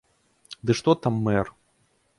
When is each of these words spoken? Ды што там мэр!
Ды 0.69 0.77
што 0.79 0.97
там 1.05 1.23
мэр! 1.29 1.55